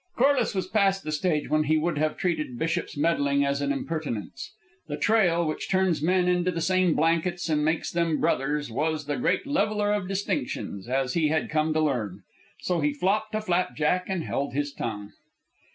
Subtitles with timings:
[0.17, 4.51] Corliss was past the stage when he would have treated Bishop's meddling as an impertinence.
[4.87, 9.17] The trail, which turns men into the same blankets and makes them brothers, was the
[9.17, 12.23] great leveller of distinctions, as he had come to learn.
[12.61, 15.11] So he flopped a flapjack and held his tongue.